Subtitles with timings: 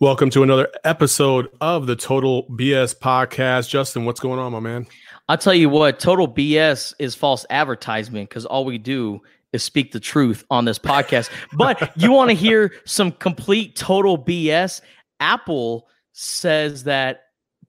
[0.00, 3.68] Welcome to another episode of the Total BS podcast.
[3.68, 4.88] Justin, what's going on, my man?
[5.28, 9.20] I'll tell you what, total BS is false advertisement because all we do
[9.52, 11.30] is speak the truth on this podcast.
[11.52, 14.80] But you want to hear some complete total BS?
[15.20, 17.26] Apple says that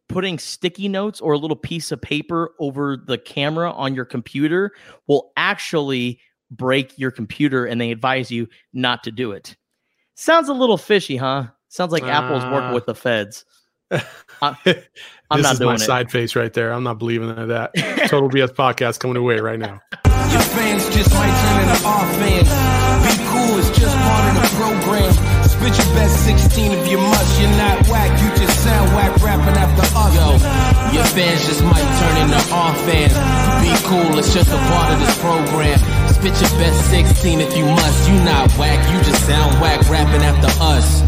[0.10, 4.72] putting sticky notes or a little piece of paper over the camera on your computer
[5.06, 6.20] will actually
[6.50, 9.56] break your computer, and they advise you not to do it.
[10.16, 11.50] Sounds a little fishy, huh?
[11.76, 13.44] Sounds like Apple's Uh, working with the feds.
[13.92, 14.00] I,
[14.42, 15.80] I'm this not is my doing it.
[15.80, 16.72] side face right there.
[16.72, 17.76] I'm not believing in that.
[18.08, 19.82] Total BS podcast coming away right now.
[20.32, 22.48] Your fans just might turn into our fans.
[23.04, 25.12] Be cool, it's just part of the program.
[25.44, 27.42] Spit your best 16 if you must.
[27.44, 30.16] You're not whack, you just sound whack rapping after us.
[30.16, 30.32] Yo,
[30.96, 33.14] your fans just might turn into our fans.
[33.68, 35.76] Be cool, it's just a part of this program.
[36.08, 38.10] Spit your best 16 if you must.
[38.10, 41.04] You not whack, you just sound whack rapping after us.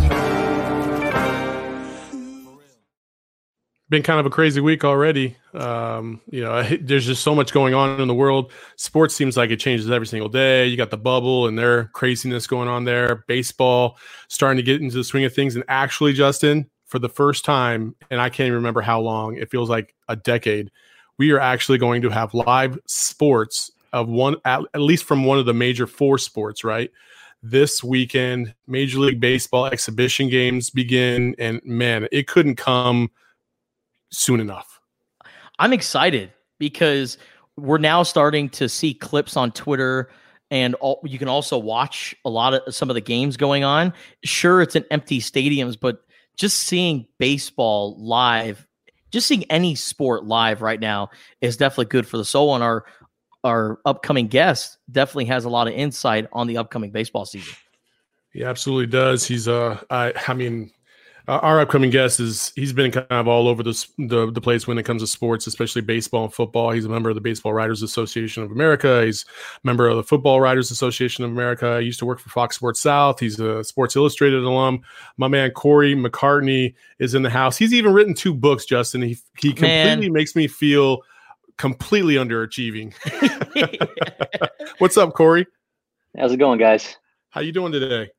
[3.89, 5.37] Been kind of a crazy week already.
[5.53, 8.51] Um, you know, there's just so much going on in the world.
[8.75, 10.67] Sports seems like it changes every single day.
[10.67, 13.23] You got the bubble and their craziness going on there.
[13.27, 15.55] Baseball starting to get into the swing of things.
[15.55, 19.49] And actually, Justin, for the first time, and I can't even remember how long, it
[19.49, 20.71] feels like a decade,
[21.17, 25.37] we are actually going to have live sports of one, at, at least from one
[25.37, 26.91] of the major four sports, right?
[27.43, 31.35] This weekend, Major League Baseball exhibition games begin.
[31.37, 33.09] And man, it couldn't come
[34.11, 34.79] soon enough.
[35.59, 37.17] I'm excited because
[37.55, 40.09] we're now starting to see clips on Twitter
[40.49, 43.93] and all, you can also watch a lot of some of the games going on.
[44.23, 46.03] Sure, it's in empty stadiums, but
[46.37, 48.65] just seeing baseball live,
[49.11, 51.09] just seeing any sport live right now
[51.41, 52.55] is definitely good for the soul.
[52.55, 52.85] And our
[53.43, 57.53] our upcoming guest definitely has a lot of insight on the upcoming baseball season.
[58.31, 59.25] He absolutely does.
[59.25, 60.71] He's uh, I, I mean,
[61.27, 64.77] our upcoming guest is he's been kind of all over this, the the place when
[64.77, 66.71] it comes to sports, especially baseball and football.
[66.71, 69.03] He's a member of the Baseball Writers Association of America.
[69.03, 69.25] He's
[69.63, 71.79] a member of the Football Writers Association of America.
[71.79, 73.19] He used to work for Fox Sports South.
[73.19, 74.81] He's a Sports Illustrated alum.
[75.17, 77.57] My man Corey McCartney is in the house.
[77.57, 78.65] He's even written two books.
[78.65, 79.01] Justin.
[79.01, 79.97] He he Man.
[79.97, 81.01] completely makes me feel
[81.57, 82.93] completely underachieving.
[84.77, 85.45] What's up, Corey?
[86.17, 86.95] How's it going, guys?
[87.29, 88.09] How you doing today?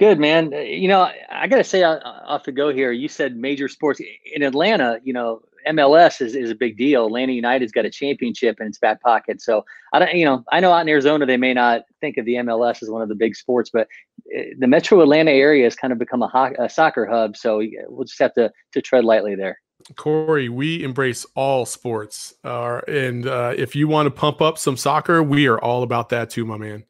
[0.00, 0.54] Good, man.
[0.54, 3.68] Uh, You know, I- got to say uh, off the go here, you said major
[3.68, 4.00] sports
[4.34, 7.04] in Atlanta, you know, MLS is, is a big deal.
[7.04, 9.42] Atlanta United's got a championship in its back pocket.
[9.42, 9.62] So
[9.92, 12.36] I don't, you know, I know out in Arizona, they may not think of the
[12.36, 13.88] MLS as one of the big sports, but
[14.34, 17.36] uh, the metro Atlanta area has kind of become a, ho- a soccer hub.
[17.36, 19.60] So we'll just have to, to tread lightly there.
[19.96, 22.32] Corey, we embrace all sports.
[22.42, 26.08] Uh, and uh, if you want to pump up some soccer, we are all about
[26.08, 26.84] that too, my man.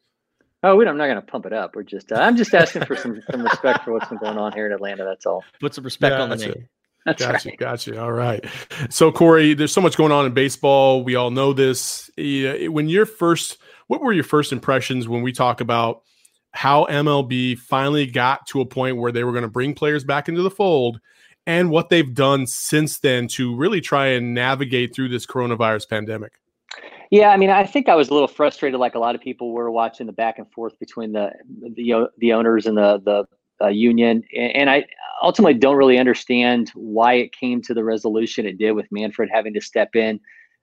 [0.62, 1.75] Oh, we don't, I'm not going to pump it up.
[1.75, 4.53] We're just, uh, I'm just asking for some, some respect for what's been going on
[4.53, 5.04] here in Atlanta.
[5.04, 5.43] That's all.
[5.59, 6.48] Put some respect on the Gotcha.
[6.50, 6.69] name.
[7.06, 7.59] That's Gotcha, right.
[7.59, 8.03] gotcha.
[8.03, 8.44] All right.
[8.91, 11.03] So, Corey, there's so much going on in baseball.
[11.03, 12.10] We all know this.
[12.19, 13.56] Yeah, When your first,
[13.87, 16.03] what were your first impressions when we talk about
[16.53, 20.28] how MLB finally got to a point where they were going to bring players back
[20.28, 21.00] into the fold
[21.47, 26.32] and what they've done since then to really try and navigate through this coronavirus pandemic?
[27.10, 29.53] Yeah, I mean, I think I was a little frustrated, like a lot of people
[29.53, 31.32] were watching the back and forth between the
[31.75, 33.25] the the owners and the the
[33.64, 34.86] uh, union, and, I
[35.22, 39.53] ultimately don't really understand why it came to the resolution it did with Manfred having
[39.54, 40.19] to step in.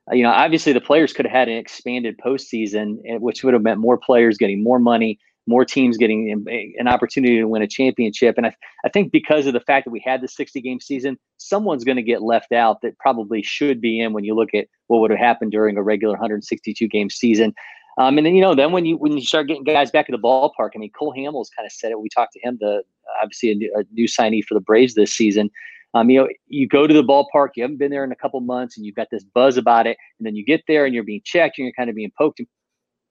[0.09, 3.62] Uh, you know, obviously the players could have had an expanded postseason, which would have
[3.62, 6.31] meant more players getting more money, more teams getting
[6.78, 8.38] an- opportunity to win a championship.
[8.38, 11.18] And I, I think because of the fact that we had the 60 game season,
[11.38, 14.68] someone's going to get left out that probably should be in when you look at
[14.88, 17.54] what would have happened during a regular 162 game season.
[17.98, 20.12] Um, and then you know, then when you when you start getting guys back at
[20.12, 22.00] the ballpark, I mean, Cole Hamels kind of said it.
[22.00, 22.83] We talked to him, the
[23.21, 25.50] obviously a new, a new signee for the Braves this season.
[25.95, 28.39] Um, you know, you go to the ballpark, you haven't been there in a couple
[28.42, 31.04] months, and you've got this buzz about it, and then you get there and you're
[31.04, 32.48] being checked, and you're kind of being poked and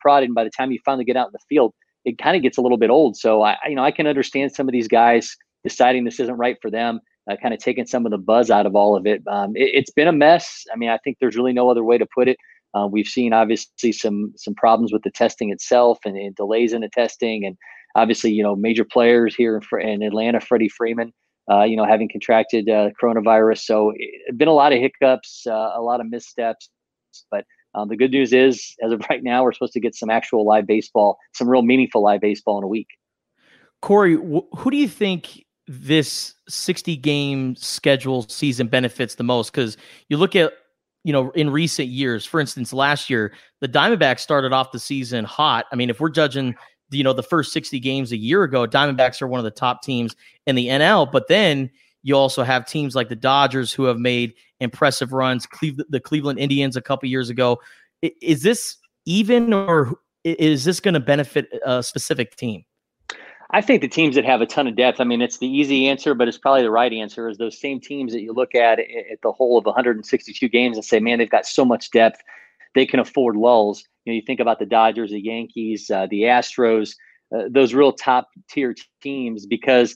[0.00, 1.74] prodded, and by the time you finally get out in the field,
[2.06, 3.16] it kind of gets a little bit old.
[3.16, 6.56] So I, you know, I can understand some of these guys deciding this isn't right
[6.62, 7.00] for them,
[7.30, 9.22] uh, kind of taking some of the buzz out of all of it.
[9.26, 9.70] Um, it.
[9.74, 10.64] It's been a mess.
[10.72, 12.38] I mean, I think there's really no other way to put it.
[12.74, 16.82] Uh, we've seen obviously some some problems with the testing itself and, and delays in
[16.82, 17.56] the testing, and
[17.96, 21.12] obviously you know major players here in, in Atlanta, Freddie Freeman,
[21.50, 23.58] uh, you know, having contracted uh, coronavirus.
[23.60, 26.68] So it's been a lot of hiccups, uh, a lot of missteps.
[27.30, 27.44] But
[27.76, 30.44] um, the good news is, as of right now, we're supposed to get some actual
[30.44, 32.88] live baseball, some real meaningful live baseball in a week.
[33.82, 39.52] Corey, wh- who do you think this 60 game schedule season benefits the most?
[39.52, 39.76] Because
[40.08, 40.54] you look at,
[41.04, 45.24] you know, in recent years, for instance, last year, the Diamondbacks started off the season
[45.24, 45.66] hot.
[45.70, 46.56] I mean, if we're judging
[46.90, 49.82] you know the first 60 games a year ago diamondbacks are one of the top
[49.82, 50.14] teams
[50.46, 51.68] in the nl but then
[52.06, 56.38] you also have teams like the dodgers who have made impressive runs Cleve- the cleveland
[56.38, 57.60] indians a couple years ago
[58.22, 62.64] is this even or is this going to benefit a specific team
[63.50, 65.86] I think the teams that have a ton of depth, I mean, it's the easy
[65.86, 68.80] answer, but it's probably the right answer is those same teams that you look at
[68.80, 72.20] at the whole of 162 games and say, man, they've got so much depth.
[72.74, 73.84] They can afford lulls.
[74.04, 76.96] You know, you think about the Dodgers, the Yankees, uh, the Astros,
[77.34, 79.94] uh, those real top tier teams, because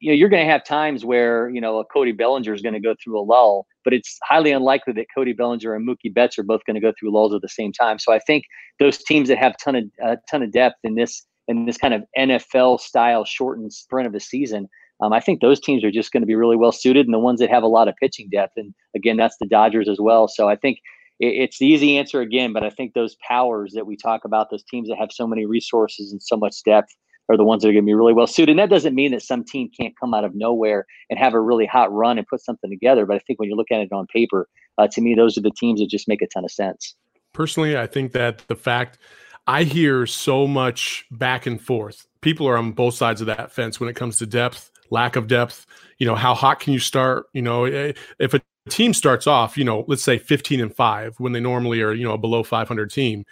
[0.00, 2.74] you know you're going to have times where you know a Cody Bellinger is going
[2.74, 6.38] to go through a lull, but it's highly unlikely that Cody Bellinger and Mookie Betts
[6.38, 7.98] are both going to go through lulls at the same time.
[7.98, 8.44] So I think
[8.78, 11.94] those teams that have ton of a ton of depth in this in this kind
[11.94, 14.68] of NFL style shortened sprint of a season.
[15.02, 17.18] Um, I think those teams are just going to be really well suited, and the
[17.18, 20.26] ones that have a lot of pitching depth, and again, that's the Dodgers as well.
[20.26, 20.78] So I think
[21.18, 24.64] it's the easy answer again, but I think those powers that we talk about, those
[24.64, 26.94] teams that have so many resources and so much depth,
[27.28, 28.52] are the ones that are going to be really well suited.
[28.52, 31.40] And that doesn't mean that some team can't come out of nowhere and have a
[31.40, 33.06] really hot run and put something together.
[33.06, 35.42] But I think when you look at it on paper, uh, to me, those are
[35.42, 36.94] the teams that just make a ton of sense.
[37.32, 38.98] Personally, I think that the fact
[39.46, 43.78] I hear so much back and forth, people are on both sides of that fence
[43.78, 45.66] when it comes to depth, lack of depth.
[45.98, 47.26] You know, how hot can you start?
[47.32, 51.18] You know, eh, if a team starts off, you know, let's say 15 and 5
[51.18, 53.24] when they normally are, you know, a below 500 team,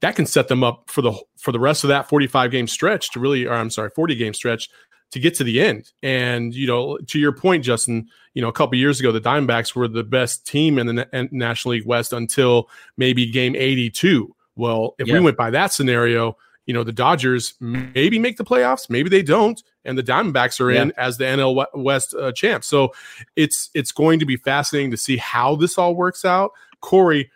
[0.00, 3.10] that can set them up for the for the rest of that 45 game stretch
[3.12, 4.68] to really or I'm sorry, 40 game stretch
[5.12, 5.90] to get to the end.
[6.02, 9.74] And you know, to your point Justin, you know, a couple years ago the Diamondbacks
[9.74, 14.34] were the best team in the National League West until maybe game 82.
[14.56, 15.14] Well, if yeah.
[15.14, 16.36] we went by that scenario,
[16.66, 20.70] you know, the Dodgers maybe make the playoffs, maybe they don't, and the Diamondbacks are
[20.70, 20.82] yeah.
[20.82, 22.64] in as the NL West uh, champ.
[22.64, 22.92] So
[23.36, 26.52] it's it's going to be fascinating to see how this all works out.
[26.80, 27.30] Corey,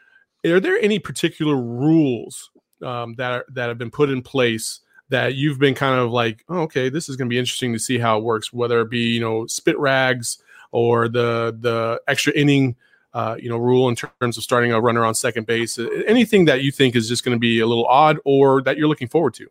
[0.44, 2.50] are there any particular rules
[2.84, 6.44] um, that are, that have been put in place that you've been kind of like,
[6.48, 8.90] oh, okay, this is going to be interesting to see how it works, whether it
[8.90, 10.38] be you know spit rags
[10.72, 12.76] or the the extra inning
[13.14, 15.78] uh, you know, rule in terms of starting a runner on second base?
[16.06, 18.88] Anything that you think is just going to be a little odd or that you're
[18.88, 19.48] looking forward to?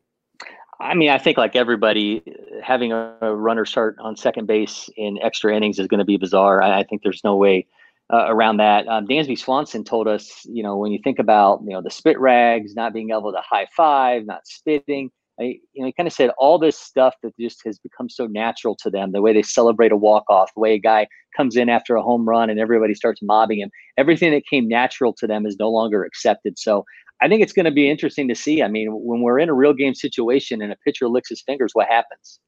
[0.79, 2.21] I mean, I think like everybody,
[2.61, 6.61] having a, runner start on second base in extra innings is going to be bizarre.
[6.61, 7.65] I, think there's no way
[8.11, 8.87] uh, around that.
[8.87, 12.19] Um, Dansby Swanson told us, you know, when you think about you know the spit
[12.19, 16.13] rags, not being able to high five, not spitting, I, you know, he kind of
[16.13, 19.11] said all this stuff that just has become so natural to them.
[19.11, 22.03] The way they celebrate a walk off, the way a guy comes in after a
[22.03, 23.71] home run and everybody starts mobbing him.
[23.97, 26.59] Everything that came natural to them is no longer accepted.
[26.59, 26.85] So
[27.21, 28.61] I think it's going to be interesting to see.
[28.61, 31.71] I mean, when we're in a real game situation and a pitcher licks his fingers,
[31.73, 32.39] what happens?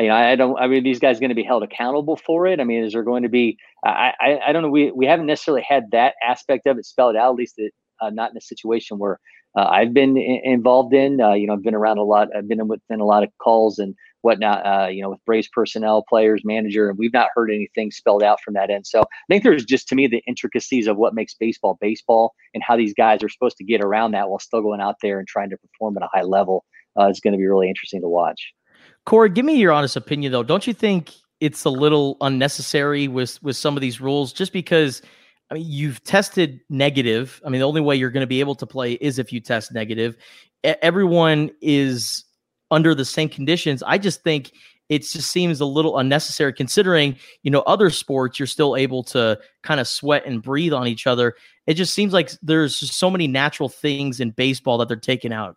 [0.00, 0.58] You know, I don't.
[0.58, 2.60] I mean, these guys going to be held accountable for it.
[2.60, 3.58] I mean, is there going to be?
[3.84, 4.70] I, I, I don't know.
[4.70, 7.32] We we haven't necessarily had that aspect of it spelled out.
[7.32, 9.20] At least it, uh, not in a situation where
[9.56, 11.20] uh, I've been I- involved in.
[11.20, 12.28] Uh, you know, I've been around a lot.
[12.34, 14.64] I've been within a lot of calls and whatnot.
[14.64, 18.40] Uh, you know, with Braves personnel, players, manager, and we've not heard anything spelled out
[18.40, 18.86] from that end.
[18.86, 22.62] So I think there's just to me the intricacies of what makes baseball baseball and
[22.66, 25.28] how these guys are supposed to get around that while still going out there and
[25.28, 26.64] trying to perform at a high level.
[26.98, 28.52] Uh, is going to be really interesting to watch.
[29.04, 30.42] Corey, give me your honest opinion though.
[30.42, 35.02] Don't you think it's a little unnecessary with with some of these rules just because
[35.50, 37.40] I mean, you've tested negative.
[37.44, 39.40] I mean, the only way you're going to be able to play is if you
[39.40, 40.16] test negative.
[40.64, 42.24] Everyone is
[42.70, 43.82] under the same conditions.
[43.82, 44.52] I just think
[44.88, 49.38] it just seems a little unnecessary considering, you know, other sports you're still able to
[49.62, 51.34] kind of sweat and breathe on each other.
[51.66, 55.56] It just seems like there's so many natural things in baseball that they're taking out.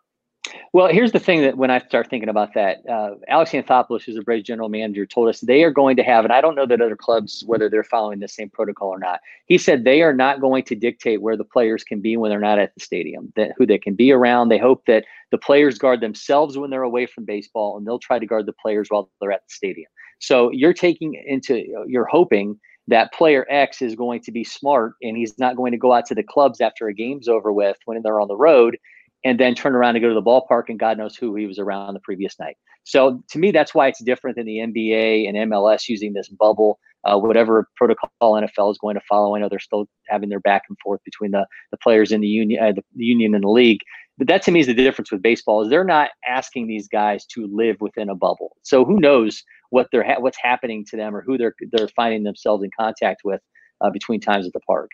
[0.74, 4.18] Well, here's the thing that when I start thinking about that, uh, Alex Anthopoulos, who's
[4.18, 6.66] a Braves general manager, told us they are going to have, and I don't know
[6.66, 9.22] that other clubs whether they're following the same protocol or not.
[9.46, 12.40] He said they are not going to dictate where the players can be when they're
[12.40, 14.50] not at the stadium, that who they can be around.
[14.50, 18.20] They hope that the players guard themselves when they're away from baseball, and they'll try
[18.20, 19.90] to guard the players while they're at the stadium.
[20.20, 25.18] So you're taking into, you're hoping that player X is going to be smart and
[25.18, 28.00] he's not going to go out to the clubs after a game's over with when
[28.04, 28.78] they're on the road
[29.26, 31.58] and then turn around and go to the ballpark and God knows who he was
[31.58, 32.56] around the previous night.
[32.84, 36.80] So to me, that's why it's different than the NBA and MLS using this bubble.
[37.04, 40.64] Uh, whatever protocol NFL is going to follow, I know they're still having their back
[40.70, 43.50] and forth between the, the players in the union, uh, the, the union and the
[43.50, 43.82] league.
[44.18, 47.26] But that to me is the difference with baseball is they're not asking these guys
[47.34, 48.56] to live within a bubble.
[48.62, 52.24] So who knows what they're ha- what's happening to them or who they're they're finding
[52.24, 53.42] themselves in contact with
[53.82, 54.92] uh, between times at the park.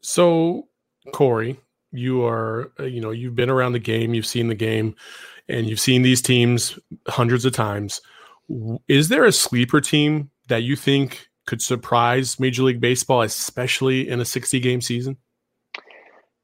[0.00, 0.68] So,
[1.12, 1.60] Corey,
[1.92, 4.94] you are uh, you know you've been around the game, you've seen the game,
[5.48, 8.00] and you've seen these teams hundreds of times.
[8.88, 14.20] Is there a sleeper team that you think could surprise Major League Baseball, especially in
[14.20, 15.16] a 60 game season?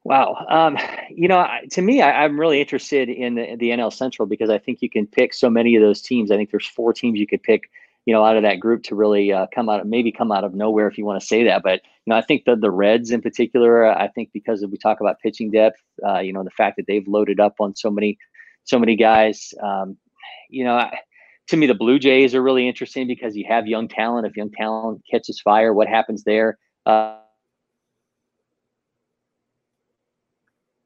[0.03, 0.45] Wow.
[0.49, 0.77] Um,
[1.09, 4.59] you know, to me, I, am really interested in the, the, NL Central because I
[4.59, 6.29] think you can pick so many of those teams.
[6.29, 7.71] I think there's four teams you could pick,
[8.05, 10.43] you know, out of that group to really uh, come out, of, maybe come out
[10.43, 11.63] of nowhere if you want to say that.
[11.63, 13.85] But you know, I think the the Reds in particular.
[13.85, 17.07] I think because we talk about pitching depth, uh, you know, the fact that they've
[17.07, 18.17] loaded up on so many,
[18.63, 19.53] so many guys.
[19.61, 19.97] Um,
[20.49, 20.97] you know, I,
[21.47, 24.27] to me, the Blue Jays are really interesting because you have young talent.
[24.27, 26.59] If young talent catches fire, what happens there?
[26.85, 27.17] Uh,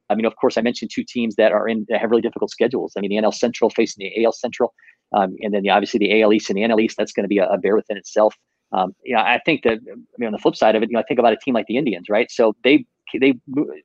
[0.10, 2.50] I mean, of course, I mentioned two teams that are in that have really difficult
[2.50, 2.94] schedules.
[2.98, 4.74] I mean, the NL Central facing the AL Central,
[5.14, 6.98] um, and then the, obviously the AL East and the NL East.
[6.98, 8.36] That's going to be a, a, bear within itself.
[8.72, 10.94] Um, you know, I think that I mean, on the flip side of it, you
[10.94, 12.30] know, I think about a team like the Indians, right?
[12.30, 12.86] So they
[13.20, 13.34] they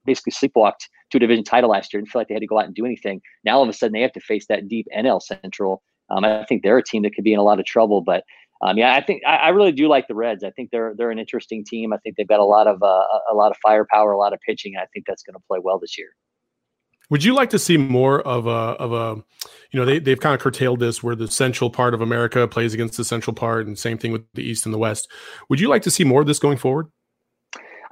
[0.05, 2.59] basically sleepwalked to a division title last year and feel like they had to go
[2.59, 3.23] out and do anything.
[3.45, 5.83] Now all of a sudden they have to face that deep NL Central.
[6.11, 8.25] Um, I think they're a team that could be in a lot of trouble, but
[8.61, 10.45] um, yeah, I think I, I, really do like the Reds.
[10.45, 11.93] I think they're they're an interesting team.
[11.93, 14.41] I think they've got a lot of uh, a lot of firepower, a lot of
[14.47, 14.75] pitching.
[14.77, 16.09] I think that's going to play well this year.
[17.15, 19.23] Would you like to see more of a of a,
[19.71, 22.75] you know, they they've kind of curtailed this where the central part of America plays
[22.75, 25.09] against the central part, and same thing with the East and the West.
[25.49, 26.89] Would you like to see more of this going forward?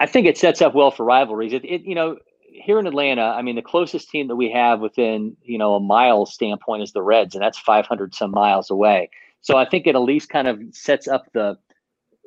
[0.00, 1.52] I think it sets up well for rivalries.
[1.52, 2.16] It, it you know,
[2.48, 5.80] here in Atlanta, I mean, the closest team that we have within you know a
[5.80, 9.08] mile standpoint is the Reds, and that's 500 some miles away.
[9.40, 11.56] So I think it at least kind of sets up the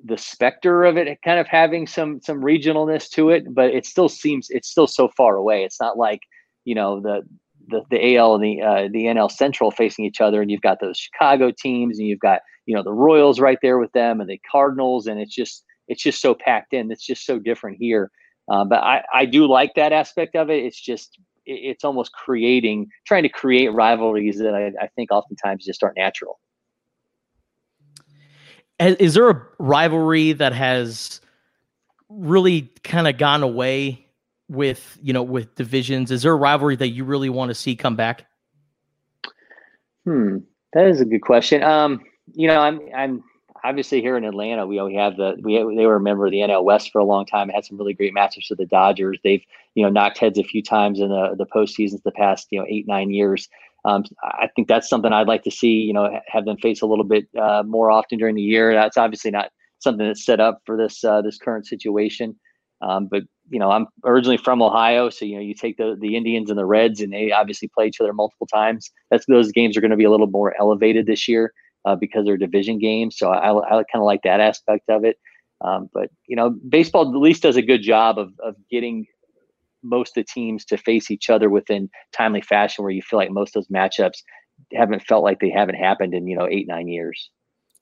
[0.06, 4.08] the specter of it kind of having some some regionalness to it, but it still
[4.08, 5.66] seems it's still so far away.
[5.66, 6.22] It's not like
[6.66, 7.22] you know the
[7.68, 10.80] the, the AL and the uh, the NL Central facing each other, and you've got
[10.82, 14.30] those Chicago teams, and you've got you know the Royals right there with them, and
[14.30, 16.92] the Cardinals, and it's just it's just so packed in.
[16.92, 18.12] It's just so different here.
[18.52, 20.64] Uh, but I I do like that aspect of it.
[20.64, 25.84] It's just it's almost creating trying to create rivalries that I, I think oftentimes just
[25.84, 26.40] aren't natural.
[28.80, 31.22] Is there a rivalry that has
[32.10, 34.05] really kind of gone away
[34.48, 36.12] with you know with divisions?
[36.12, 38.26] Is there a rivalry that you really want to see come back?
[40.06, 40.38] Hmm,
[40.74, 41.64] that is a good question.
[41.64, 42.02] Um,
[42.34, 43.24] you know, I'm I'm
[43.64, 44.68] obviously here in Atlanta.
[44.68, 47.26] We have the we they were a member of the NL West for a long
[47.26, 47.50] time.
[47.50, 49.20] Had some really great matchups with the Dodgers.
[49.24, 52.60] They've you know knocked heads a few times in the the postseasons the past you
[52.60, 53.48] know eight nine years.
[53.84, 55.70] Um, I think that's something I'd like to see.
[55.70, 58.74] You know, have them face a little bit uh, more often during the year.
[58.74, 59.50] That's obviously not
[59.80, 62.36] something that's set up for this uh, this current situation.
[62.82, 66.16] Um, but you know, I'm originally from Ohio, so you know, you take the the
[66.16, 68.90] Indians and the Reds, and they obviously play each other multiple times.
[69.12, 71.54] That's those games are going to be a little more elevated this year
[71.86, 73.18] uh, because they're division games.
[73.18, 75.18] So I, I kind of like that aspect of it.
[75.62, 79.06] Um, but you know, baseball at least does a good job of of getting
[79.84, 83.32] most of the teams to face each other within timely fashion, where you feel like
[83.32, 84.24] most of those matchups
[84.74, 87.30] haven't felt like they haven't happened in you know eight nine years.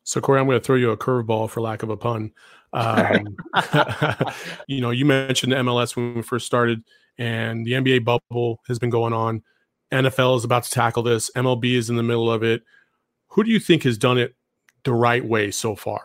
[0.04, 2.34] So Corey, I'm going to throw you a curveball for lack of a pun.
[2.74, 3.38] Um,
[4.68, 6.84] you know, you mentioned MLS when we first started,
[7.18, 9.44] and the NBA bubble has been going on.
[9.92, 11.30] NFL is about to tackle this.
[11.36, 12.64] MLB is in the middle of it.
[13.30, 14.36] Who do you think has done it
[14.84, 16.02] the right way so far?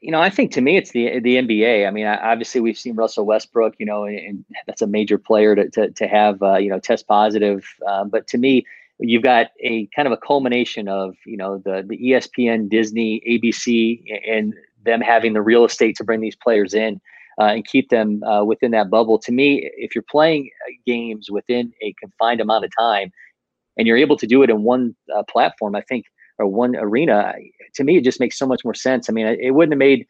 [0.00, 1.86] You know, I think to me it's the the NBA.
[1.86, 3.74] I mean, obviously we've seen Russell Westbrook.
[3.78, 7.06] You know, and that's a major player to to, to have uh, you know test
[7.06, 7.66] positive.
[7.86, 8.64] Uh, but to me,
[8.98, 14.02] you've got a kind of a culmination of you know the the ESPN, Disney, ABC,
[14.26, 14.54] and
[14.84, 17.00] them having the real estate to bring these players in
[17.40, 19.18] uh, and keep them uh, within that bubble.
[19.18, 23.10] To me, if you're playing uh, games within a confined amount of time
[23.76, 26.04] and you're able to do it in one uh, platform, I think,
[26.38, 27.34] or one arena,
[27.74, 29.08] to me, it just makes so much more sense.
[29.08, 30.06] I mean, it wouldn't have made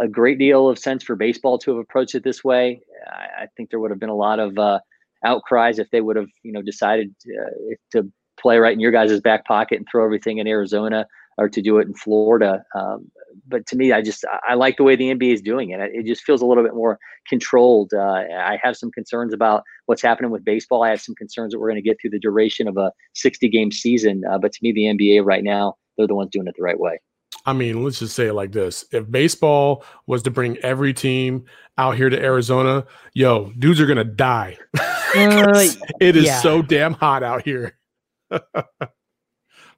[0.00, 2.80] a great deal of sense for baseball to have approached it this way.
[3.06, 4.80] I, I think there would have been a lot of uh,
[5.24, 9.20] outcries if they would have, you know, decided to, to play right in your guys'
[9.20, 11.06] back pocket and throw everything in Arizona
[11.38, 12.64] or to do it in Florida.
[12.74, 13.10] Um,
[13.46, 15.80] but to me, I just I like the way the NBA is doing it.
[15.80, 16.98] It just feels a little bit more
[17.28, 17.92] controlled.
[17.94, 20.82] Uh, I have some concerns about what's happening with baseball.
[20.82, 23.48] I have some concerns that we're going to get through the duration of a 60
[23.48, 24.22] game season.
[24.30, 26.78] Uh, but to me, the NBA right now, they're the ones doing it the right
[26.78, 26.98] way.
[27.46, 31.44] I mean, let's just say it like this: If baseball was to bring every team
[31.76, 34.56] out here to Arizona, yo, dudes are gonna die.
[34.78, 34.84] uh,
[36.00, 36.40] it is yeah.
[36.40, 37.76] so damn hot out here.
[38.30, 38.44] it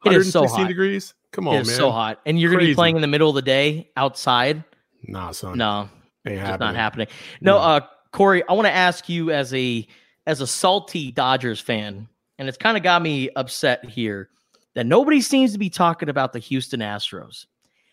[0.05, 0.69] is so hot.
[0.69, 1.15] degrees.
[1.37, 1.65] Come on, man.
[1.67, 2.19] so hot.
[2.25, 4.65] And you're going to be playing in the middle of the day outside?
[5.07, 5.59] Nah, son.
[5.59, 5.91] No.
[6.27, 6.59] Ain't happening.
[6.61, 7.09] not happening.
[7.43, 9.87] No, uh, Corey, I want to ask you as a
[10.27, 14.31] as a salty Dodgers fan, and it's kind of got me upset here
[14.75, 17.45] that nobody seems to be talking about the Houston Astros.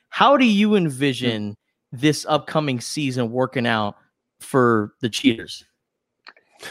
[0.08, 1.58] How do you envision
[1.92, 3.98] this upcoming season working out
[4.40, 5.66] for the Cheaters?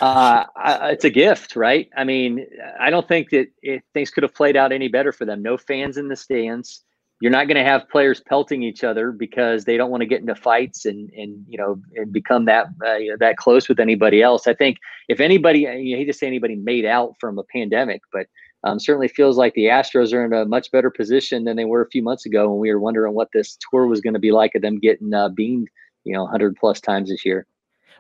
[0.01, 0.45] Uh,
[0.85, 1.89] it's a gift, right?
[1.97, 2.47] I mean,
[2.79, 5.43] I don't think that it, things could have played out any better for them.
[5.43, 6.85] No fans in the stands.
[7.21, 10.21] You're not going to have players pelting each other because they don't want to get
[10.21, 14.49] into fights and and you know and become that uh, that close with anybody else.
[14.49, 18.27] I think if anybody, you hate to say anybody made out from a pandemic, but
[18.65, 21.83] um, certainly feels like the Astros are in a much better position than they were
[21.83, 24.33] a few months ago when we were wondering what this tour was going to be
[24.33, 25.69] like of them getting uh, beamed,
[26.05, 27.47] you know, 100 plus times this year.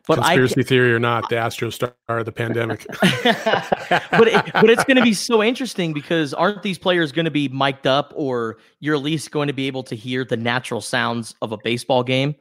[0.09, 1.94] But conspiracy I, theory or not, the Astros star
[2.25, 2.85] the pandemic.
[3.00, 7.30] but it, but it's going to be so interesting because aren't these players going to
[7.30, 10.80] be mic'd up, or you're at least going to be able to hear the natural
[10.80, 12.35] sounds of a baseball game?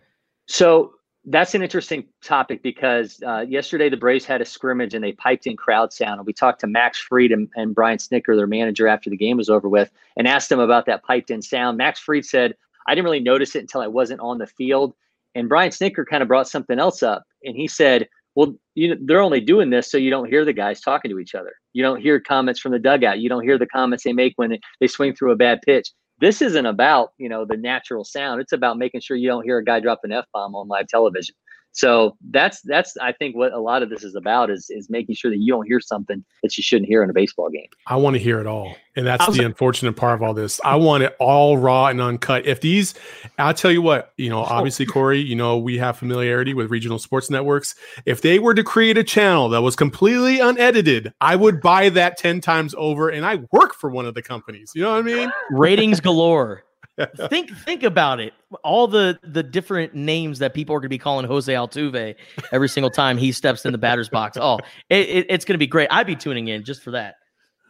[0.48, 0.94] So
[1.26, 5.46] that's an interesting topic because uh, yesterday the Braves had a scrimmage and they piped
[5.46, 6.20] in crowd sound.
[6.20, 9.38] And we talked to Max Fried and, and Brian Snitker, their manager, after the game
[9.38, 11.78] was over with, and asked them about that piped in sound.
[11.78, 12.56] Max Fried said,
[12.88, 14.96] I didn't really notice it until I wasn't on the field.
[15.36, 18.96] And Brian Snitker kind of brought something else up, and he said, "Well, you know,
[19.06, 21.54] they're only doing this so you don't hear the guys talking to each other.
[21.74, 23.20] You don't hear comments from the dugout.
[23.20, 25.90] You don't hear the comments they make when they swing through a bad pitch.
[26.20, 28.42] This isn't about you know the natural sound.
[28.42, 30.88] It's about making sure you don't hear a guy drop an f bomb on live
[30.88, 31.36] television.
[31.74, 35.16] So that's that's I think what a lot of this is about is is making
[35.16, 37.68] sure that you don't hear something that you shouldn't hear in a baseball game.
[37.88, 38.76] I want to hear it all.
[38.98, 40.60] And that's the unfortunate part of all this.
[40.66, 42.46] I want it all raw and uncut.
[42.46, 42.94] If these
[43.38, 47.00] I'll tell you what, you know, obviously Corey, you know, we have familiarity with regional
[47.00, 47.76] sports networks.
[48.06, 52.18] If they were to create a channel that was completely unedited, I would buy that
[52.18, 54.74] 10 times over and I work for one of the companies.
[54.76, 55.32] You know what I mean?
[55.52, 56.66] Ratings galore
[57.30, 58.34] think think about it.
[58.64, 62.16] All the the different names that people are going to be calling Jose Altuve
[62.52, 64.38] every single time he steps in the batter's box.
[64.40, 65.88] Oh, it, it, it's going to be great.
[65.92, 67.16] I'd be tuning in just for that.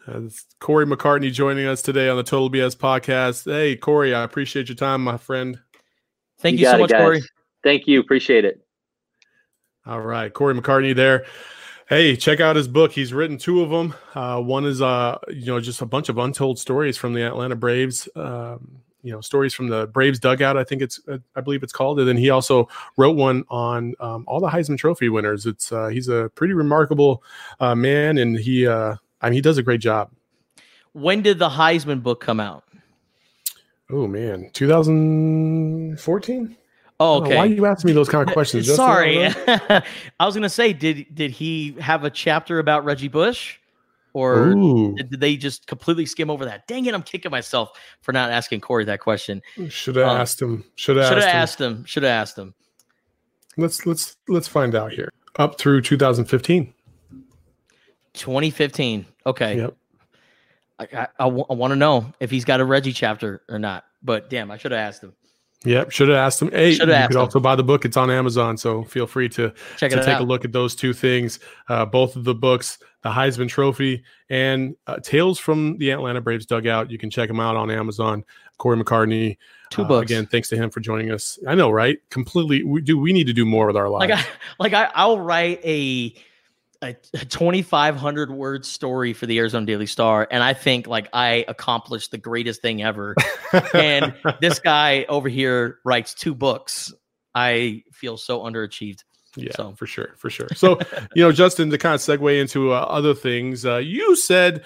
[0.07, 0.21] Uh,
[0.59, 3.45] Corey McCartney joining us today on the Total BS podcast.
[3.45, 5.59] Hey, Corey, I appreciate your time, my friend.
[6.39, 7.21] Thank you, you so much, Corey.
[7.63, 7.99] Thank you.
[7.99, 8.65] Appreciate it.
[9.85, 11.25] All right, Corey McCartney there.
[11.87, 12.93] Hey, check out his book.
[12.93, 13.93] He's written two of them.
[14.15, 17.55] Uh, one is, uh, you know, just a bunch of untold stories from the Atlanta
[17.55, 18.07] Braves.
[18.15, 20.57] Um, you know stories from the Braves dugout.
[20.57, 21.99] I think it's uh, I believe it's called.
[21.99, 25.45] And then he also wrote one on um, all the Heisman Trophy winners.
[25.45, 27.23] It's uh, he's a pretty remarkable
[27.59, 30.11] uh, man, and he uh, I mean he does a great job.
[30.93, 32.63] When did the Heisman book come out?
[33.89, 36.57] Oh man, 2014.
[37.03, 37.35] Oh, okay.
[37.35, 38.73] Why are you asking me those kind of questions?
[38.75, 39.83] Sorry, I
[40.19, 43.57] was gonna say, did did he have a chapter about Reggie Bush?
[44.13, 44.53] Or
[44.95, 46.67] did they just completely skim over that?
[46.67, 47.71] Dang it, I'm kicking myself
[48.01, 49.41] for not asking Corey that question.
[49.69, 50.63] Should have um, asked him.
[50.75, 51.85] Should have asked, asked him.
[51.85, 52.53] Should have asked him.
[53.57, 55.09] Let's let's let's find out here.
[55.37, 56.73] Up through 2015.
[58.13, 59.05] 2015.
[59.25, 59.57] Okay.
[59.57, 59.77] Yep.
[60.79, 63.59] I, I, I, w- I want to know if he's got a Reggie chapter or
[63.59, 63.85] not.
[64.03, 65.13] But damn, I should have asked him.
[65.63, 66.49] Yep, should have asked him.
[66.51, 67.21] Hey, Should've you could him.
[67.21, 67.85] also buy the book.
[67.85, 70.21] It's on Amazon, so feel free to, Check to take out.
[70.21, 71.39] a look at those two things.
[71.69, 76.45] Uh, both of the books, the Heisman Trophy and uh, Tales from the Atlanta Braves
[76.45, 76.91] dugout.
[76.91, 78.23] You can check them out on Amazon.
[78.57, 79.37] Corey McCartney.
[79.71, 80.11] Two uh, books.
[80.11, 81.39] again, thanks to him for joining us.
[81.47, 81.97] I know, right?
[82.09, 82.63] Completely.
[82.63, 82.97] We do.
[82.97, 84.11] We need to do more with our lives.
[84.11, 84.27] Like, I,
[84.59, 86.13] like I, I'll write a
[86.83, 92.09] a 2500 word story for the Arizona Daily Star and I think like I accomplished
[92.09, 93.15] the greatest thing ever.
[93.75, 96.91] and this guy over here writes two books.
[97.35, 99.03] I feel so underachieved.
[99.35, 99.73] Yeah, so.
[99.77, 100.49] for sure, for sure.
[100.55, 100.79] So,
[101.15, 104.65] you know, Justin, to kind of segue into uh, other things, uh, you said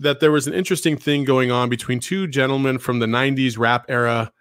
[0.00, 3.86] that there was an interesting thing going on between two gentlemen from the '90s rap
[3.88, 4.32] era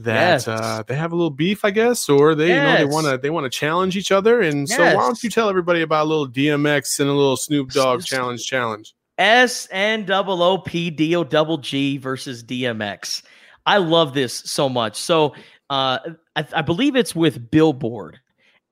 [0.00, 0.48] that yes.
[0.48, 2.56] uh, they have a little beef, I guess, or they yes.
[2.56, 4.40] you know they want to they want to challenge each other.
[4.40, 4.76] And yes.
[4.76, 8.04] so why don't you tell everybody about a little DMX and a little Snoop Dogg
[8.04, 8.94] challenge challenge?
[9.18, 13.22] S N double O P D O double G versus DMX.
[13.66, 14.96] I love this so much.
[14.96, 15.34] So
[15.68, 15.98] uh,
[16.34, 18.18] I, I believe it's with Billboard,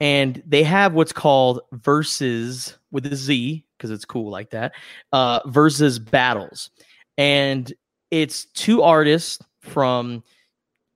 [0.00, 4.72] and they have what's called verses with a Z because it's cool like that.
[5.12, 6.70] Uh, versus battles,
[7.16, 7.72] and
[8.10, 10.22] it's two artists from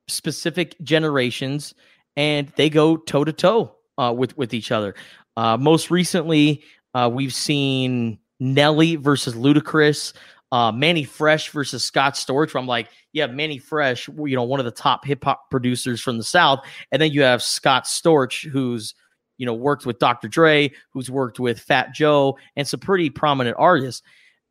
[0.09, 1.75] specific generations,
[2.17, 3.75] and they go toe to toe
[4.15, 4.95] with with each other.
[5.37, 6.63] Uh, most recently,
[6.95, 10.13] uh, we've seen Nelly versus Ludacris,
[10.53, 12.55] uh, Mannie Fresh versus Scott Storch.
[12.55, 16.01] Where I'm like, yeah, Mannie Fresh, you know, one of the top hip hop producers
[16.01, 16.61] from the South,
[16.93, 18.95] and then you have Scott Storch, who's
[19.39, 20.29] you know worked with Dr.
[20.29, 24.03] Dre, who's worked with Fat Joe, and some pretty prominent artists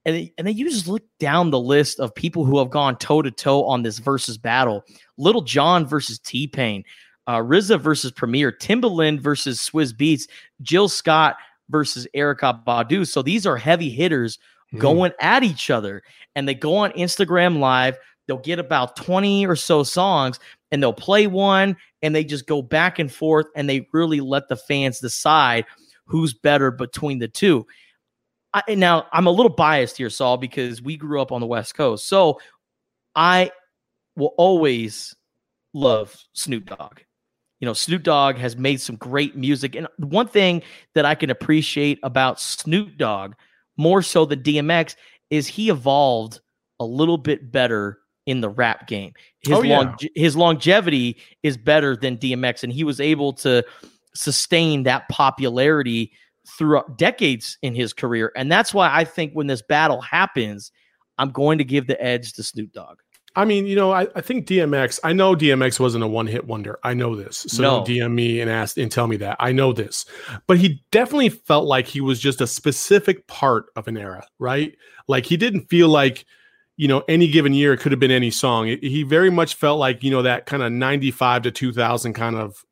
[0.06, 3.22] and, and then you just look down the list of people who have gone toe
[3.22, 4.84] to toe on this versus battle.
[5.18, 6.84] Lil Jon versus T Pain,
[7.28, 10.28] uh, RZA versus Premier, Timbaland versus Swizz Beatz,
[10.62, 11.36] Jill Scott
[11.70, 13.08] versus Erykah Badu.
[13.08, 14.40] So these are heavy hitters
[14.74, 14.80] mm.
[14.80, 16.04] going at each other.
[16.36, 17.98] And they go on Instagram Live.
[18.28, 20.40] They'll get about 20 or so songs
[20.72, 24.48] and they'll play one and they just go back and forth and they really let
[24.48, 25.66] the fans decide
[26.06, 27.66] who's better between the two.
[28.54, 31.76] I, now, I'm a little biased here, Saul, because we grew up on the West
[31.76, 32.08] Coast.
[32.08, 32.40] So
[33.16, 33.52] I
[34.16, 35.16] will always
[35.74, 37.00] love Snoop Dogg.
[37.60, 39.76] You know, Snoop Dogg has made some great music.
[39.76, 40.64] And one thing
[40.96, 43.36] that I can appreciate about Snoop Dogg
[43.82, 44.96] more so than DMX
[45.32, 46.39] is he evolved
[46.80, 49.12] a little bit better in the rap game.
[49.41, 49.78] His oh, yeah.
[49.78, 53.65] long, his longevity is better than DMX and he was able to
[54.13, 56.12] sustain that popularity
[56.48, 58.32] throughout decades in his career.
[58.36, 60.72] And that's why I think when this battle happens,
[61.17, 63.00] I'm going to give the edge to Snoop Dogg.
[63.36, 66.48] I mean, you know, I, I think DMX, I know DMX wasn't a one hit
[66.48, 66.80] wonder.
[66.84, 67.46] I know this.
[67.48, 67.84] So no.
[67.84, 69.38] DM me and ask and tell me that.
[69.39, 70.06] I know this.
[70.48, 74.76] But he definitely felt like he was just a specific part of an era, right?
[75.08, 76.26] Like he didn't feel like,
[76.76, 78.67] you know, any given year it could have been any song.
[78.67, 82.65] He very much felt like, you know, that kind of 95 to 2000 kind of,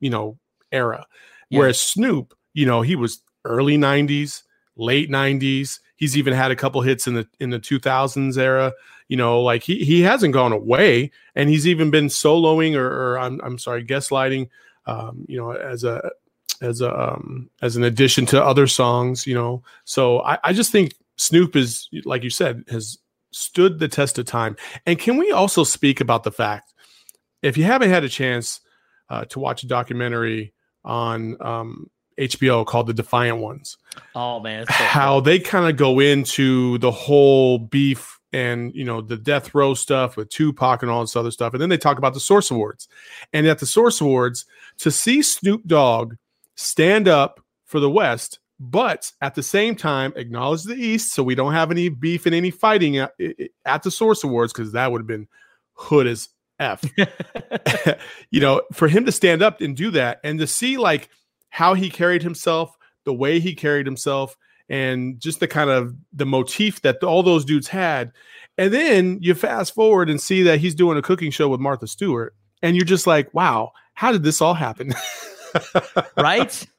[0.00, 0.38] you know,
[0.70, 1.06] era.
[1.48, 1.60] Yeah.
[1.60, 4.42] Whereas Snoop, you know, he was early 90s,
[4.76, 5.78] late 90s.
[5.96, 8.72] He's even had a couple hits in the in the 2000s era.
[9.12, 13.18] You know, like he he hasn't gone away, and he's even been soloing or, or
[13.18, 14.48] I'm I'm sorry, guest lighting.
[14.86, 16.12] Um, you know, as a
[16.62, 19.26] as a um, as an addition to other songs.
[19.26, 22.96] You know, so I, I just think Snoop is like you said has
[23.32, 24.56] stood the test of time.
[24.86, 26.72] And can we also speak about the fact
[27.42, 28.60] if you haven't had a chance
[29.10, 30.54] uh, to watch a documentary
[30.86, 33.76] on um, HBO called The Defiant Ones.
[34.14, 39.00] Oh man, so how they kind of go into the whole beef and you know
[39.00, 41.98] the death row stuff with Tupac and all this other stuff, and then they talk
[41.98, 42.88] about the Source Awards.
[43.32, 44.44] And at the Source Awards,
[44.78, 46.14] to see Snoop Dogg
[46.56, 51.34] stand up for the West, but at the same time acknowledge the East, so we
[51.34, 53.12] don't have any beef and any fighting at,
[53.64, 55.28] at the Source Awards because that would have been
[55.74, 56.82] hood as f.
[58.30, 61.10] you know, for him to stand up and do that, and to see like
[61.50, 64.36] how he carried himself, the way he carried himself,
[64.68, 68.12] and just the kind of the motif that all those dudes had.
[68.58, 71.86] And then you fast forward and see that he's doing a cooking show with Martha
[71.86, 74.94] Stewart, and you're just like, wow, how did this all happen?
[76.16, 76.66] right?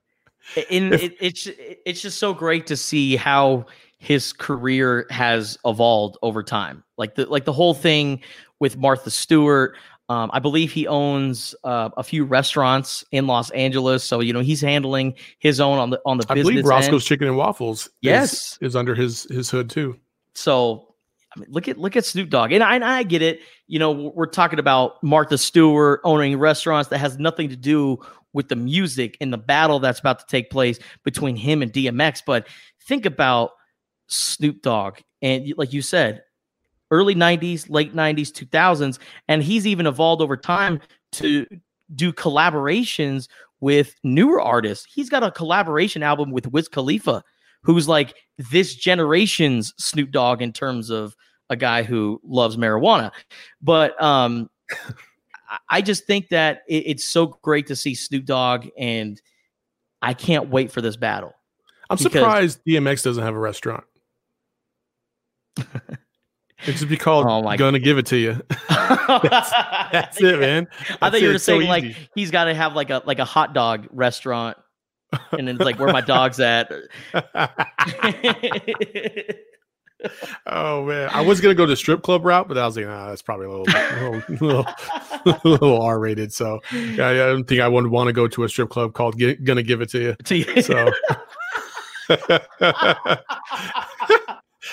[0.69, 3.65] And it, it's it's just so great to see how
[3.97, 6.83] his career has evolved over time.
[6.97, 8.21] Like the like the whole thing
[8.59, 9.75] with Martha Stewart,
[10.13, 14.41] um, I believe he owns uh, a few restaurants in Los Angeles, so you know
[14.41, 16.25] he's handling his own on the on the.
[16.29, 17.07] I believe Roscoe's end.
[17.07, 17.89] Chicken and Waffles.
[18.01, 19.99] Yes, is, is, under his his hood too.
[20.35, 20.93] So,
[21.35, 23.39] I mean, look at look at Snoop Dogg, and I, and I get it.
[23.65, 27.97] You know, we're talking about Martha Stewart owning restaurants that has nothing to do
[28.33, 32.21] with the music and the battle that's about to take place between him and DMX.
[32.23, 32.47] But
[32.83, 33.53] think about
[34.09, 36.21] Snoop Dogg, and like you said,
[36.93, 38.99] early 90s, late 90s, 2000s.
[39.27, 40.79] And he's even evolved over time
[41.13, 41.45] to
[41.95, 43.27] do collaborations
[43.59, 44.85] with newer artists.
[44.93, 47.23] He's got a collaboration album with Wiz Khalifa,
[47.63, 51.15] who's like this generation's Snoop Dogg in terms of
[51.49, 53.11] a guy who loves marijuana.
[53.61, 54.49] But um,
[55.69, 59.19] I just think that it, it's so great to see Snoop Dogg, and
[60.01, 61.33] I can't wait for this battle.
[61.89, 63.83] I'm surprised DMX doesn't have a restaurant.
[66.65, 67.85] It should be called oh my "Gonna God.
[67.85, 69.51] Give It to You." that's,
[69.91, 70.67] that's it, man.
[70.87, 73.19] That's I thought you were saying so like he's got to have like a like
[73.19, 74.57] a hot dog restaurant,
[75.31, 76.71] and then it's like where my dog's at.
[80.47, 83.09] oh man, I was gonna go the strip club route, but I was like, nah,
[83.09, 84.65] that's probably a little, a little,
[85.25, 86.33] little, little R-rated.
[86.33, 89.19] So I, I don't think I would want to go to a strip club called
[89.43, 90.61] "Gonna Give It to You." To you.
[90.61, 90.91] So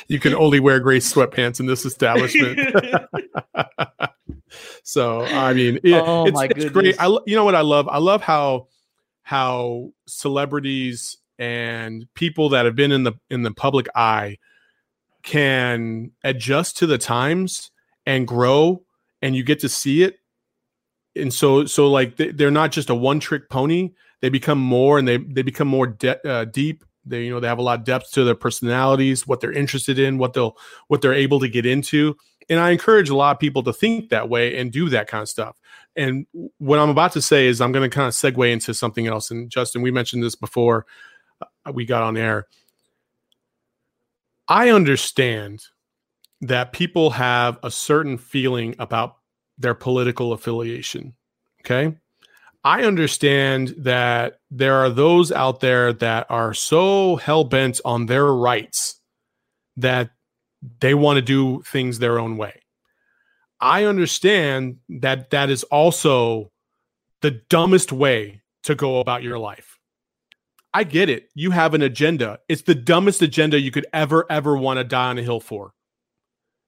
[0.09, 2.59] you can only wear gray sweatpants in this establishment.
[4.83, 6.97] so I mean, it, oh, it's, it's great.
[7.01, 7.89] I you know what I love?
[7.89, 8.69] I love how
[9.23, 14.39] how celebrities and people that have been in the in the public eye
[15.23, 17.71] can adjust to the times
[18.07, 18.83] and grow
[19.23, 20.17] and you get to see it
[21.17, 25.07] and so so like they're not just a one trick pony they become more and
[25.07, 27.85] they they become more de- uh, deep they you know they have a lot of
[27.85, 30.57] depth to their personalities, what they're interested in, what they'll
[30.89, 32.17] what they're able to get into.
[32.49, 35.23] And I encourage a lot of people to think that way and do that kind
[35.23, 35.57] of stuff.
[35.97, 36.27] And
[36.59, 39.31] what I'm about to say is I'm going to kind of segue into something else.
[39.31, 40.87] And Justin, we mentioned this before
[41.41, 42.49] uh, we got on air.
[44.49, 45.63] I understand
[46.41, 49.17] that people have a certain feeling about
[49.59, 51.15] their political affiliation.
[51.61, 51.97] Okay.
[52.63, 58.27] I understand that there are those out there that are so hell bent on their
[58.27, 59.01] rights
[59.77, 60.11] that
[60.81, 62.61] they want to do things their own way.
[63.61, 66.51] I understand that that is also
[67.23, 69.79] the dumbest way to go about your life.
[70.73, 71.29] I get it.
[71.35, 72.41] You have an agenda.
[72.49, 75.73] It's the dumbest agenda you could ever, ever want to die on a hill for.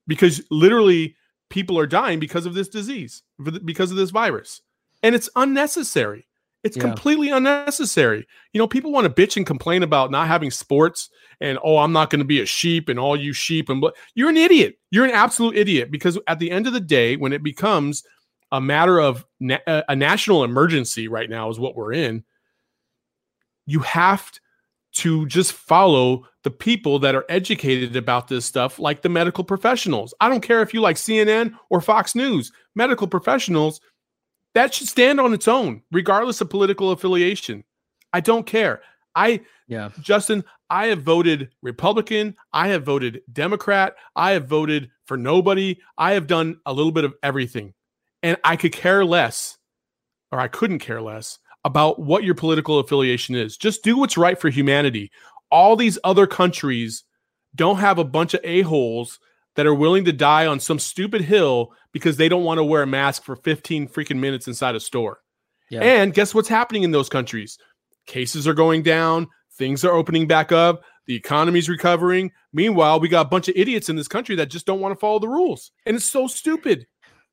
[0.07, 1.15] Because literally,
[1.49, 3.21] people are dying because of this disease,
[3.63, 4.61] because of this virus.
[5.03, 6.25] And it's unnecessary.
[6.63, 6.83] It's yeah.
[6.83, 8.25] completely unnecessary.
[8.53, 11.09] You know, people want to bitch and complain about not having sports
[11.41, 13.83] and oh, I'm not going to be a sheep and all you sheep and
[14.15, 14.77] you're an idiot.
[14.91, 18.03] You're an absolute idiot because at the end of the day, when it becomes
[18.51, 22.23] a matter of na- uh, a national emergency right now is what we're in,
[23.65, 24.31] you have
[24.93, 30.13] to just follow the people that are educated about this stuff, like the medical professionals.
[30.21, 33.81] I don't care if you like CNN or Fox News, medical professionals
[34.53, 37.63] that should stand on its own, regardless of political affiliation.
[38.13, 38.81] I don't care.
[39.15, 42.35] I, yeah, Justin, I have voted Republican.
[42.51, 43.95] I have voted Democrat.
[44.15, 45.79] I have voted for nobody.
[45.97, 47.73] I have done a little bit of everything.
[48.21, 49.57] And I could care less,
[50.31, 53.57] or I couldn't care less about what your political affiliation is.
[53.57, 55.11] Just do what's right for humanity.
[55.51, 57.03] All these other countries
[57.55, 59.19] don't have a bunch of a-holes
[59.55, 62.83] that are willing to die on some stupid hill because they don't want to wear
[62.83, 65.19] a mask for 15 freaking minutes inside a store.
[65.69, 65.81] Yeah.
[65.81, 67.57] And guess what's happening in those countries?
[68.05, 72.31] Cases are going down, things are opening back up, the economy's recovering.
[72.51, 74.99] Meanwhile, we got a bunch of idiots in this country that just don't want to
[74.99, 75.71] follow the rules.
[75.85, 76.87] And it's so stupid.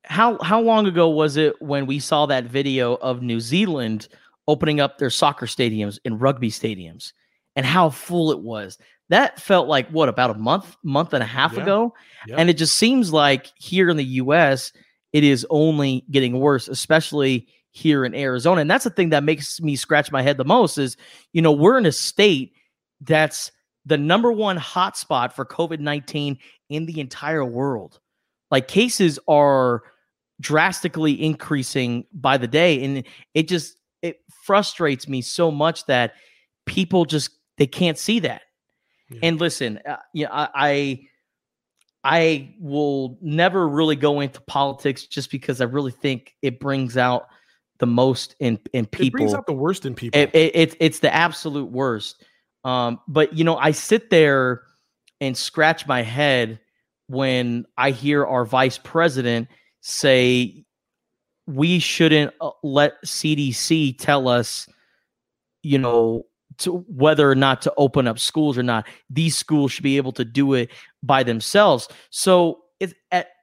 [0.04, 4.08] How how long ago was it when we saw that video of New Zealand
[4.48, 7.12] opening up their soccer stadiums and rugby stadiums
[7.54, 8.78] and how full it was?
[9.10, 11.62] That felt like what about a month month and a half yeah.
[11.62, 11.94] ago
[12.26, 12.36] yeah.
[12.38, 14.72] and it just seems like here in the us
[15.12, 19.60] it is only getting worse especially here in arizona and that's the thing that makes
[19.60, 20.96] me scratch my head the most is
[21.32, 22.52] you know we're in a state
[23.02, 23.52] that's
[23.84, 28.00] the number one hotspot for covid-19 in the entire world
[28.50, 29.82] like cases are
[30.40, 36.14] drastically increasing by the day and it just it frustrates me so much that
[36.66, 38.42] people just they can't see that
[39.10, 39.20] yeah.
[39.22, 41.00] And listen, uh, you know, I, I
[42.02, 47.28] I will never really go into politics just because I really think it brings out
[47.78, 49.06] the most in in people.
[49.06, 50.18] It brings out the worst in people.
[50.18, 52.24] It, it, it, it's the absolute worst.
[52.64, 54.62] Um, but you know, I sit there
[55.20, 56.60] and scratch my head
[57.08, 59.48] when I hear our vice president
[59.80, 60.64] say
[61.46, 64.68] we shouldn't uh, let CDC tell us,
[65.62, 66.26] you know,
[66.60, 68.86] to whether or not to open up schools or not.
[69.08, 70.70] These schools should be able to do it
[71.02, 71.88] by themselves.
[72.10, 72.94] So it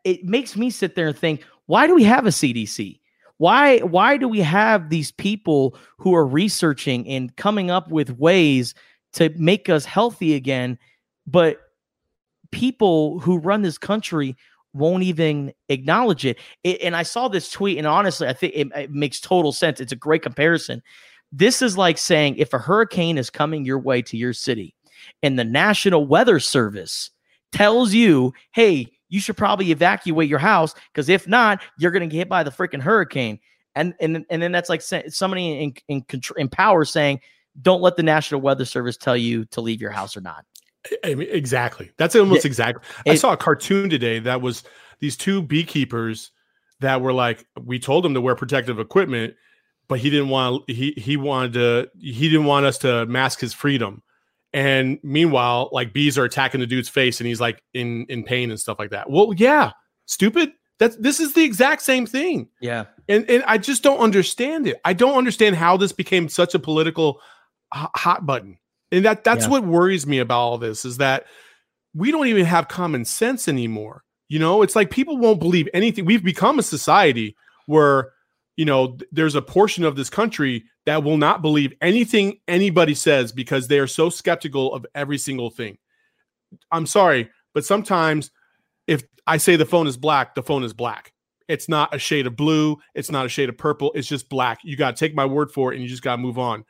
[0.03, 2.99] it makes me sit there and think, why do we have a CDC?
[3.37, 8.73] Why why do we have these people who are researching and coming up with ways
[9.13, 10.77] to make us healthy again,
[11.25, 11.59] but
[12.51, 14.35] people who run this country
[14.73, 16.37] won't even acknowledge it.
[16.63, 16.81] it.
[16.81, 19.79] and I saw this tweet, and honestly, I think it, it, makes total sense.
[19.79, 20.83] It's a great comparison.
[21.31, 24.73] This is like saying if a hurricane is coming your way to your city
[25.21, 27.11] and the National Weather Service
[27.51, 32.07] tells you, hey, you should probably evacuate your house because if not, you're going to
[32.07, 33.39] get hit by the freaking hurricane.
[33.75, 37.21] And, and, and then that's like somebody in, in, in power saying,
[37.61, 40.45] don't let the National Weather Service tell you to leave your house or not.
[41.03, 41.91] I mean, exactly.
[41.97, 42.49] That's almost yeah.
[42.49, 42.83] exactly.
[43.07, 44.63] I saw a cartoon today that was
[44.99, 46.31] these two beekeepers
[46.79, 49.35] that were like, we told them to wear protective equipment,
[49.87, 53.53] but he didn't want he he wanted to he didn't want us to mask his
[53.53, 54.03] freedom.
[54.53, 58.49] And meanwhile, like bees are attacking the dude's face, and he's like in in pain
[58.49, 59.09] and stuff like that.
[59.09, 59.71] Well, yeah,
[60.05, 60.53] stupid.
[60.79, 62.49] That's this is the exact same thing.
[62.61, 64.79] Yeah, and and I just don't understand it.
[64.85, 67.19] I don't understand how this became such a political
[67.71, 68.57] hot button,
[68.91, 69.51] and that that's yeah.
[69.51, 71.25] what worries me about all this is that
[71.93, 74.03] we don't even have common sense anymore.
[74.29, 76.05] You know, it's like people won't believe anything.
[76.05, 78.11] We've become a society where
[78.57, 83.31] you know, there's a portion of this country that will not believe anything anybody says
[83.31, 85.77] because they are so skeptical of every single thing.
[86.71, 88.31] I'm sorry, but sometimes
[88.87, 91.13] if I say the phone is black, the phone is black.
[91.47, 94.59] It's not a shade of blue, it's not a shade of purple, it's just black.
[94.63, 96.65] You got to take my word for it and you just got to move on.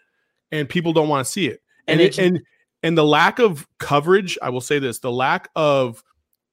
[0.52, 1.62] And people don't want to see it.
[1.88, 2.41] And and, it, and
[2.84, 6.04] and the lack of coverage, I will say this, the lack of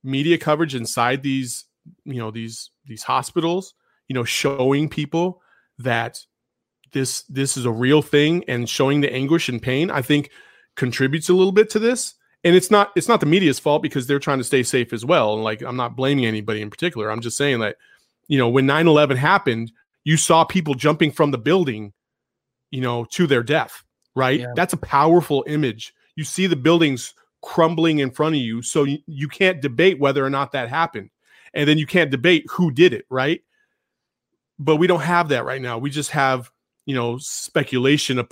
[0.05, 1.65] media coverage inside these,
[2.05, 3.75] you know, these these hospitals
[4.15, 5.43] you know, showing people
[5.77, 6.21] that
[6.93, 10.31] this this is a real thing and showing the anguish and pain, I think
[10.77, 12.15] contributes a little bit to this.
[12.45, 15.05] And it's not it's not the media's fault because they're trying to stay safe as
[15.05, 15.35] well.
[15.35, 17.11] And like I'm not blaming anybody in particular.
[17.11, 17.75] I'm just saying that,
[18.29, 19.73] you know, when 9-11 happened,
[20.05, 21.93] you saw people jumping from the building,
[22.71, 23.83] you know, to their death,
[24.15, 24.39] right?
[24.39, 24.53] Yeah.
[24.55, 25.93] That's a powerful image.
[26.15, 28.63] You see the buildings crumbling in front of you.
[28.63, 31.11] So you, you can't debate whether or not that happened.
[31.53, 33.41] And then you can't debate who did it, right?
[34.59, 35.79] But we don't have that right now.
[35.79, 36.51] We just have,
[36.87, 38.27] you know, speculation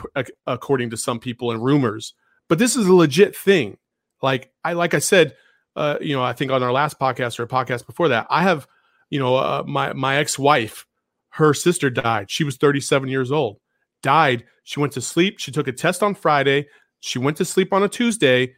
[0.46, 2.14] according to some people and rumors.
[2.48, 3.78] But this is a legit thing.
[4.22, 5.34] Like I like I said,
[5.74, 8.42] uh, you know, I think on our last podcast or a podcast before that, I
[8.42, 8.66] have,
[9.10, 10.86] you know, uh, my my ex-wife,
[11.30, 12.30] her sister died.
[12.30, 13.58] She was 37 years old.
[14.02, 14.44] Died.
[14.64, 15.38] She went to sleep.
[15.38, 16.68] She took a test on Friday.
[17.00, 18.54] She went to sleep on a Tuesday.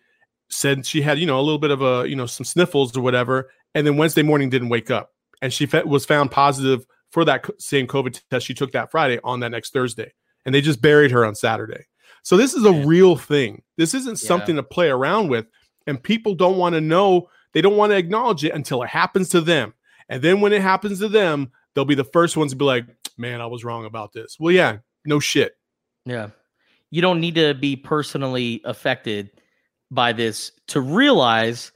[0.51, 3.01] Said she had, you know, a little bit of a, you know, some sniffles or
[3.01, 7.25] whatever, and then Wednesday morning didn't wake up, and she fe- was found positive for
[7.25, 10.13] that same COVID test she took that Friday on that next Thursday,
[10.45, 11.87] and they just buried her on Saturday.
[12.23, 13.63] So this is a real thing.
[13.79, 14.29] This isn't yeah.
[14.29, 15.47] something to play around with
[15.87, 19.29] and people don't want to know they don't want to acknowledge it until it happens
[19.31, 19.75] to them
[20.09, 22.87] and then when it happens to them they'll be the first ones to be like
[23.17, 25.57] man i was wrong about this well yeah no shit
[26.05, 26.29] yeah
[26.91, 29.31] you don't need to be personally affected
[29.91, 31.73] by this to realize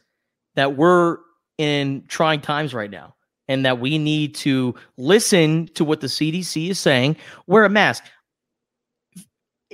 [0.54, 1.18] that we're
[1.58, 3.14] in trying times right now
[3.48, 8.04] and that we need to listen to what the CDC is saying wear a mask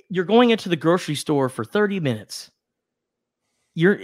[0.09, 2.51] you're going into the grocery store for 30 minutes
[3.75, 4.01] you're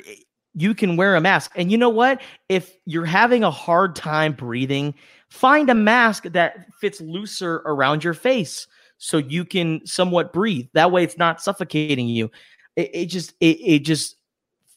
[0.55, 1.53] you can wear a mask.
[1.55, 2.21] And you know what?
[2.49, 4.95] If you're having a hard time breathing,
[5.29, 8.67] find a mask that fits looser around your face
[8.99, 10.67] so you can somewhat breathe.
[10.75, 12.31] That way it's not suffocating you.
[12.77, 14.17] It, it just it, it just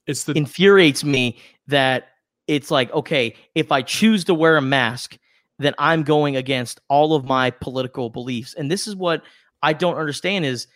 [0.06, 2.10] it's the infuriates me that
[2.47, 5.17] it's like, okay, if I choose to wear a mask,
[5.60, 8.53] then I'm going against all of my political beliefs.
[8.53, 9.23] And this is what
[9.62, 10.67] I don't understand is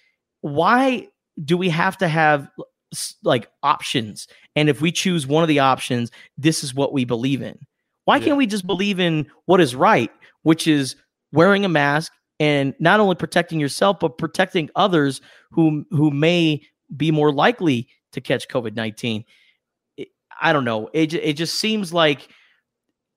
[0.41, 1.07] why
[1.43, 2.49] do we have to have
[3.23, 7.41] like options and if we choose one of the options this is what we believe
[7.41, 7.57] in
[8.05, 8.25] why yeah.
[8.25, 10.09] can't we just believe in what is right
[10.43, 10.95] which is
[11.33, 15.19] wearing a mask and not only protecting yourself but protecting others
[15.51, 16.61] who who may
[16.95, 19.25] be more likely to catch covid-19
[20.41, 20.89] i don't know.
[20.93, 22.29] It, it just seems like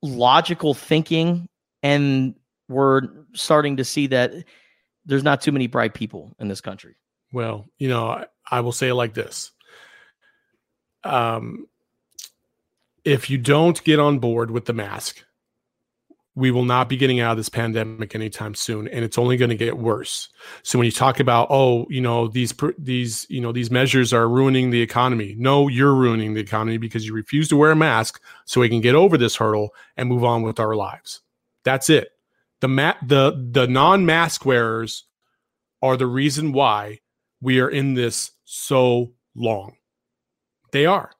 [0.03, 1.49] logical thinking
[1.83, 2.35] and
[2.69, 3.03] we're
[3.35, 4.33] starting to see that
[5.05, 6.97] there's not too many bright people in this country.
[7.33, 9.53] Well you know I, I will say it like this.
[11.05, 11.67] Um,
[13.05, 15.25] if you don't get on board with the mask,
[16.37, 19.51] we will not be getting out of this pandemic anytime soon, and it's only going
[19.51, 20.29] to get worse.
[20.63, 24.29] So when you talk about, oh, you know, these these you know these measures are
[24.29, 28.23] ruining the economy, no, you're ruining the economy because you refuse to wear a mask,
[28.45, 31.21] so we can get over this hurdle and move on with our lives.
[31.65, 32.13] That's it.
[32.61, 35.05] The ma- the the non-mask wearers
[35.83, 37.01] are the reason why
[37.41, 39.77] we are in this so long.
[40.73, 41.11] They are.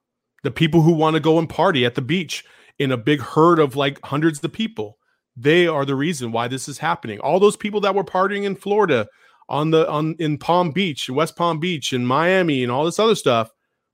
[0.43, 2.45] The people who want to go and party at the beach
[2.79, 4.99] in a big herd of like hundreds of people,
[5.37, 7.19] they are the reason why this is happening.
[7.21, 9.09] All those people that were partying in Florida
[9.49, 13.15] on the on in Palm Beach, West Palm Beach, in Miami, and all this other
[13.15, 13.51] stuff.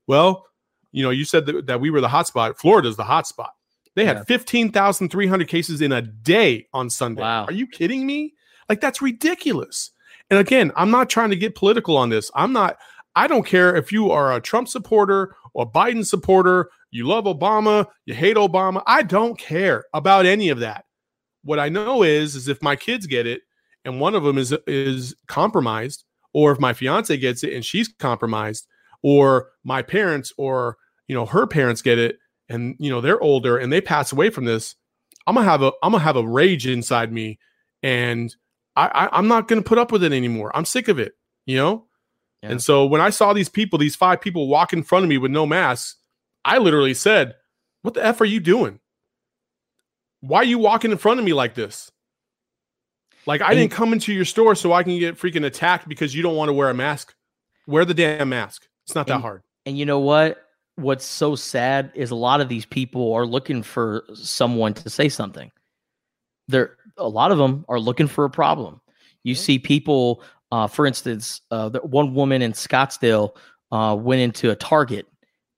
[0.07, 0.45] Well,
[0.91, 2.57] you know, you said that, that we were the hotspot.
[2.57, 3.49] Florida's the hotspot.
[3.95, 4.23] They had yeah.
[4.25, 7.23] 15,300 cases in a day on Sunday.
[7.23, 7.45] Wow.
[7.45, 8.35] Are you kidding me?
[8.69, 9.91] Like, that's ridiculous.
[10.29, 12.29] And again, I'm not trying to get political on this.
[12.35, 12.77] I'm not,
[13.15, 17.87] I don't care if you are a Trump supporter or Biden supporter, you love Obama,
[18.05, 18.83] you hate Obama.
[18.85, 20.85] I don't care about any of that.
[21.47, 23.43] What I know is is if my kids get it
[23.85, 27.87] and one of them is is compromised or if my fiance gets it and she's
[27.87, 28.67] compromised
[29.01, 30.75] or my parents or
[31.07, 34.29] you know her parents get it and you know they're older and they pass away
[34.29, 34.75] from this,
[35.25, 37.39] I'm gonna have a I'm gonna have a rage inside me
[37.81, 38.35] and
[38.75, 40.51] I, I I'm not gonna put up with it anymore.
[40.53, 41.13] I'm sick of it,
[41.45, 41.85] you know.
[42.43, 42.49] Yeah.
[42.49, 45.17] And so when I saw these people, these five people walk in front of me
[45.17, 45.95] with no masks,
[46.43, 47.35] I literally said,
[47.83, 48.81] What the F are you doing?
[50.21, 51.91] Why are you walking in front of me like this?
[53.25, 56.15] Like, I and didn't come into your store so I can get freaking attacked because
[56.15, 57.13] you don't want to wear a mask.
[57.67, 58.67] Wear the damn mask.
[58.85, 59.43] It's not and, that hard.
[59.65, 60.43] And you know what?
[60.75, 65.09] What's so sad is a lot of these people are looking for someone to say
[65.09, 65.51] something.
[66.47, 68.79] They're a lot of them are looking for a problem.
[69.23, 73.35] You see people uh, for instance, uh, the one woman in Scottsdale
[73.71, 75.05] uh, went into a Target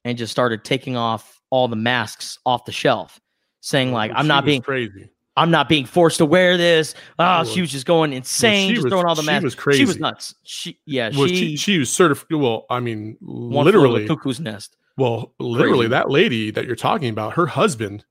[0.04, 3.20] and just started taking off all the masks off the shelf,
[3.62, 5.10] saying like, "I'm not being crazy.
[5.36, 8.92] I'm not being forced to wear this." Oh, she was just going insane, just was,
[8.92, 9.42] throwing all the masks.
[9.42, 9.80] She was crazy.
[9.80, 10.36] She was nuts.
[10.44, 11.12] She yeah.
[11.16, 12.28] Well, she, she, she was certified.
[12.32, 14.76] Well, I mean, literally cuckoo's nest.
[14.98, 15.90] Well, literally, crazy.
[15.90, 18.06] that lady that you're talking about, her husband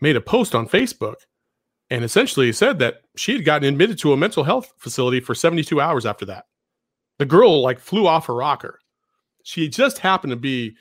[0.00, 1.16] made a post on Facebook
[1.90, 5.80] and essentially said that she had gotten admitted to a mental health facility for 72
[5.80, 6.46] hours after that.
[7.18, 8.80] The girl like flew off her rocker.
[9.42, 10.76] She just happened to be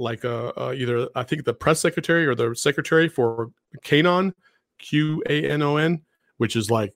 [0.00, 3.50] like uh, uh, either I think the press secretary or the secretary for
[3.84, 4.32] QAnon,
[4.78, 6.00] Q A N O N,
[6.38, 6.92] which is like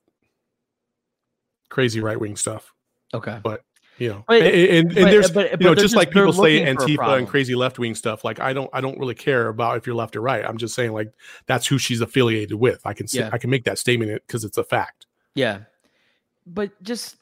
[1.69, 2.73] crazy right wing stuff.
[3.13, 3.63] Okay, but
[3.99, 6.65] You know, But- and, and, and there's but- you know they're just like people say
[6.65, 8.25] Antifa and crazy left wing stuff.
[8.25, 10.45] Like I don't I don't really care about if you're left or right.
[10.45, 11.13] I'm just saying like
[11.47, 12.81] that's who she's affiliated with.
[12.85, 13.31] I can say, Yeah.
[13.33, 15.07] I can make that statement because it's a fact.
[15.37, 15.61] Yeah.
[16.47, 17.17] But just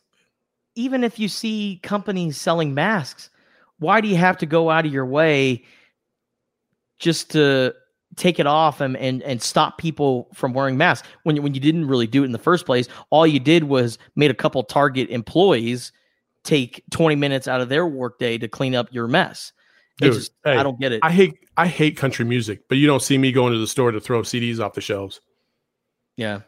[0.75, 3.29] even if you see companies selling masks,
[3.83, 5.65] why do you have to go out of your way
[6.99, 7.75] just to
[8.17, 11.61] take it off and, and, and stop people from wearing masks when you, when you
[11.61, 12.89] didn't really do it in the first place?
[13.11, 15.93] All you did was made a couple Target employees
[16.45, 19.53] take 20 minutes out of their workday to clean up your mess.
[19.99, 21.01] Dude, just, hey, I don't get it.
[21.03, 23.91] I hate I hate country music, but you don't see me going to the store
[23.91, 25.21] to throw CDs off the shelves.
[26.17, 26.41] yeah.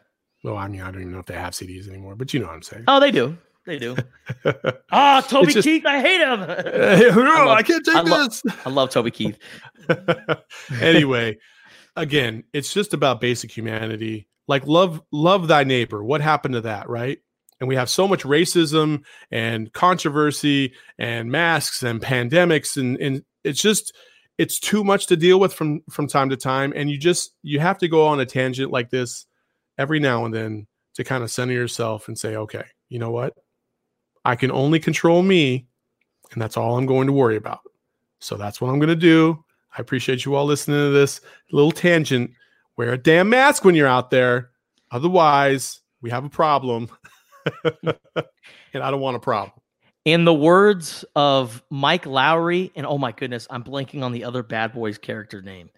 [0.43, 2.45] Well, I mean, I don't even know if they have CDs anymore, but you know
[2.45, 2.83] what I'm saying.
[2.87, 3.35] Oh, they do.
[3.65, 3.95] They do.
[4.91, 6.39] Ah, Toby just- Keith, I hate him.
[7.15, 8.43] no, love- I can't take I lo- this.
[8.65, 9.37] I love Toby Keith.
[10.81, 11.37] anyway,
[11.95, 14.27] again, it's just about basic humanity.
[14.47, 16.03] Like love love thy neighbor.
[16.03, 17.19] What happened to that, right?
[17.59, 23.61] And we have so much racism and controversy and masks and pandemics and and it's
[23.61, 23.93] just
[24.37, 27.59] it's too much to deal with from from time to time and you just you
[27.59, 29.25] have to go on a tangent like this
[29.77, 33.33] every now and then to kind of center yourself and say, "Okay, you know what?
[34.25, 35.67] I can only control me
[36.33, 37.61] and that's all I'm going to worry about."
[38.19, 39.43] So that's what I'm going to do.
[39.77, 41.21] I appreciate you all listening to this
[41.51, 42.31] little tangent.
[42.77, 44.51] Wear a damn mask when you're out there.
[44.91, 46.89] Otherwise, we have a problem.
[47.63, 49.51] and I don't want a problem.
[50.05, 54.43] In the words of Mike Lowrey, and oh my goodness, I'm blanking on the other
[54.43, 55.69] Bad Boys character name.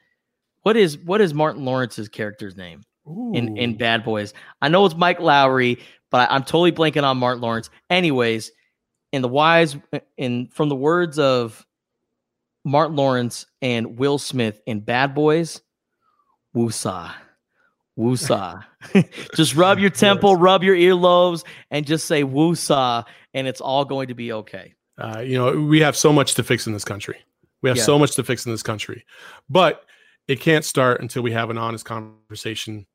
[0.63, 4.33] What is what is Martin Lawrence's character's name in in Bad Boys?
[4.61, 5.79] I know it's Mike Lowrey,
[6.11, 7.69] but I, I'm totally blanking on Martin Lawrence.
[7.89, 8.51] Anyways,
[9.11, 9.77] in the wise,
[10.17, 11.65] in from the words of
[12.65, 15.61] Martin Lawrence and Will Smith in Bad Boys,
[16.55, 17.13] woosah,
[17.97, 18.63] woosah.
[19.35, 24.09] just rub your temple, rub your earlobes, and just say woosah, and it's all going
[24.09, 24.73] to be okay.
[24.97, 27.17] Uh, you know, we have so much to fix in this country.
[27.61, 27.83] We have Yeah.
[27.83, 29.05] so much to fix in this country,
[29.49, 29.83] but
[30.27, 32.85] it can't start until we have an honest conversation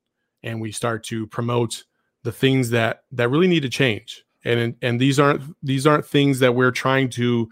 [0.43, 1.83] and we start to promote
[2.23, 4.23] the things that that really need to change.
[4.45, 7.49] And and these aren't these aren't things that we're trying to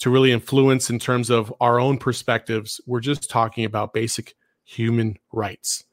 [0.00, 2.80] to really influence in terms of our own perspectives.
[2.86, 4.34] We're just talking about basic
[4.64, 5.84] human rights.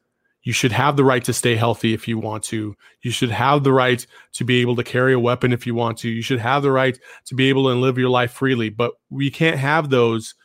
[0.43, 2.75] You should have the right to stay healthy if you want to.
[3.01, 5.97] You should have the right to be able to carry a weapon if you want
[5.99, 6.09] to.
[6.09, 8.69] You should have the right to be able to live your life freely.
[8.69, 10.35] But we can't have those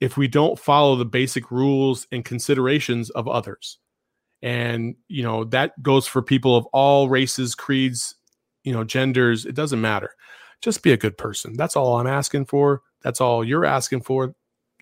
[0.00, 3.78] if we don't follow the basic rules and considerations of others.
[4.42, 8.14] And, you know, that goes for people of all races, creeds,
[8.64, 9.46] you know, genders.
[9.46, 10.10] It doesn't matter.
[10.60, 11.56] Just be a good person.
[11.56, 12.82] That's all I'm asking for.
[13.02, 14.34] That's all you're asking for.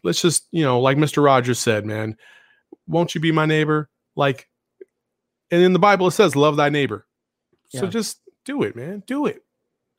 [0.02, 1.24] Let's just, you know, like Mr.
[1.24, 2.16] Rogers said, man,
[2.86, 3.90] won't you be my neighbor?
[4.14, 4.48] Like,
[5.50, 7.06] and in the Bible it says, love thy neighbor.
[7.70, 9.02] So just do it, man.
[9.06, 9.42] Do it.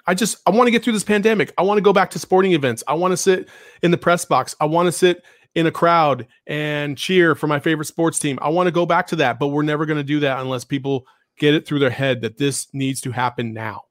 [0.07, 1.53] I just I want to get through this pandemic.
[1.57, 2.83] I want to go back to sporting events.
[2.87, 3.49] I want to sit
[3.83, 4.55] in the press box.
[4.59, 5.23] I want to sit
[5.57, 8.37] in a crowd and cheer for my favorite sports team.
[8.43, 10.63] I want to go back to that, but we're never going to do that unless
[10.63, 11.07] people
[11.39, 13.85] get it through their head that this needs to happen now.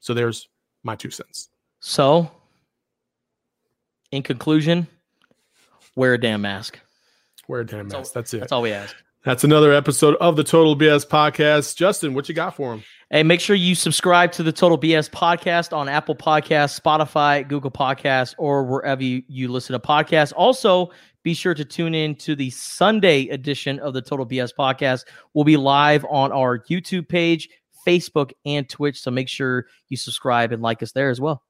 [0.00, 0.48] So there's
[0.84, 1.48] my two cents.
[1.80, 2.30] So,
[4.12, 4.86] in conclusion,
[5.94, 6.78] wear a damn mask.
[7.48, 8.12] Wear a damn That's all- mask.
[8.12, 8.40] That's it.
[8.40, 8.94] That's all we ask.
[9.26, 11.74] That's another episode of the Total BS podcast.
[11.74, 12.84] Justin, what you got for him?
[13.10, 17.72] Hey, make sure you subscribe to the Total BS podcast on Apple Podcasts, Spotify, Google
[17.72, 20.32] Podcasts, or wherever you, you listen to podcasts.
[20.36, 20.92] Also,
[21.24, 25.06] be sure to tune in to the Sunday edition of the Total BS podcast.
[25.34, 27.48] We'll be live on our YouTube page,
[27.84, 29.00] Facebook, and Twitch.
[29.00, 31.42] So make sure you subscribe and like us there as well.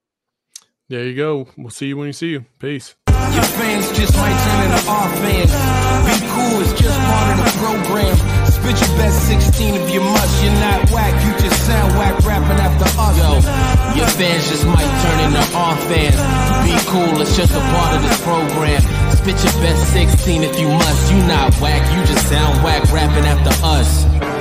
[0.89, 1.47] There you go.
[1.59, 2.47] We'll see you when you see you.
[2.59, 2.95] Peace.
[3.35, 5.53] Your fans just might turn into our fans.
[6.07, 8.17] Be cool, it's just part of the program.
[8.47, 10.43] Spit your best 16 if you must.
[10.43, 13.17] You're not whack, you just sound whack rapping after us.
[13.19, 13.33] Yo,
[13.99, 16.19] your fans just might turn into our fans.
[16.67, 18.83] Be cool, it's just a part of this program.
[19.17, 21.13] Spit your best 16 if you must.
[21.13, 24.36] You not whack, you just sound whack rapping after us.